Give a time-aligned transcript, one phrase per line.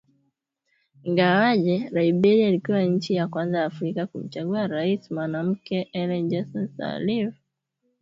[1.03, 7.33] Ingawaje Liberia ilikuwa nchi ya kwanza Afrika kumchagua rais mwanamke Ellen Johnson Sirleaf